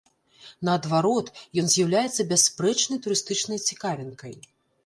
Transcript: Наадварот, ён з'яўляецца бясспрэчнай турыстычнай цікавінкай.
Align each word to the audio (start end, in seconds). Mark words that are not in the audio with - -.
Наадварот, 0.69 1.27
ён 1.63 1.69
з'яўляецца 1.73 2.25
бясспрэчнай 2.31 2.99
турыстычнай 3.07 3.63
цікавінкай. 3.69 4.33